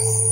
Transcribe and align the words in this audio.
Mm. 0.00 0.29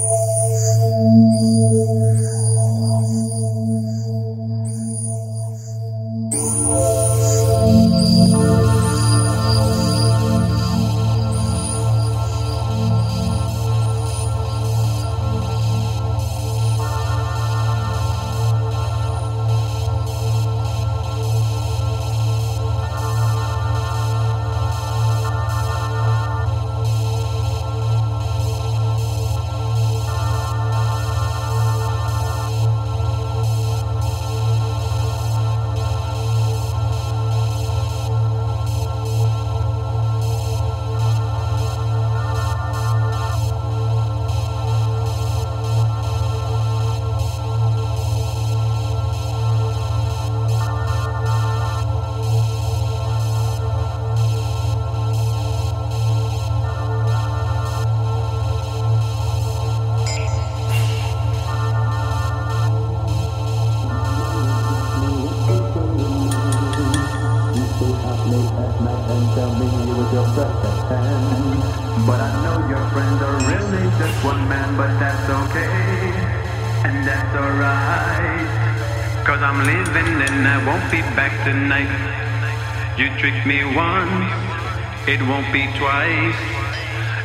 It 85.06 85.20
won't 85.22 85.50
be 85.52 85.64
twice. 85.78 86.40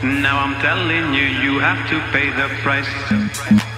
Now 0.03 0.39
I'm 0.39 0.55
telling 0.61 1.13
you, 1.13 1.25
you 1.45 1.59
have 1.59 1.87
to 1.89 1.99
pay 2.11 2.29
the 2.29 2.47
price. 2.61 3.72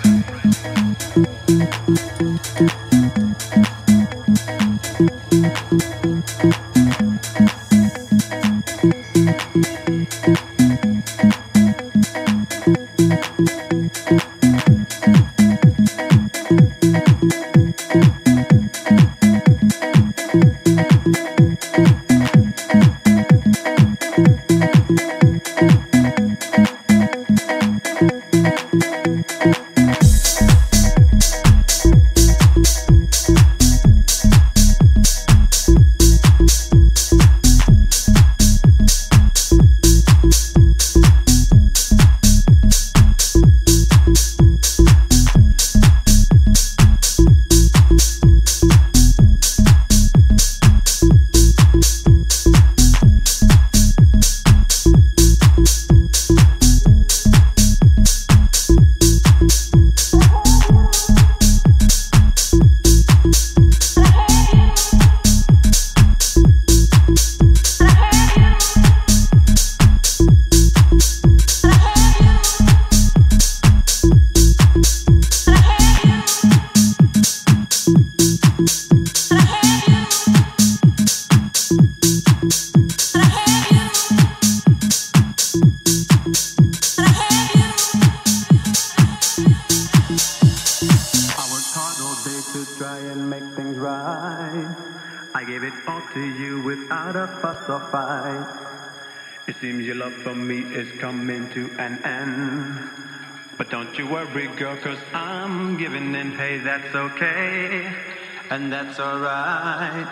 And 108.52 108.72
that's 108.72 109.00
alright. 109.00 110.08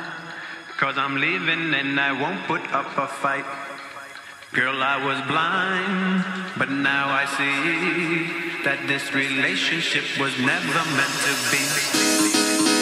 Cause 0.77 0.97
I'm 0.97 1.15
leaving 1.17 1.73
and 1.73 1.99
I 1.99 2.11
won't 2.11 2.43
put 2.47 2.61
up 2.73 2.97
a 2.97 3.07
fight. 3.07 3.45
Girl, 4.53 4.81
I 4.81 4.97
was 5.03 5.19
blind, 5.27 6.53
but 6.57 6.69
now 6.69 7.09
I 7.09 7.25
see 7.25 8.63
that 8.63 8.87
this 8.87 9.13
relationship 9.13 10.05
was 10.19 10.37
never 10.39 10.81
meant 10.97 11.17
to 11.27 11.33
be. 11.51 12.72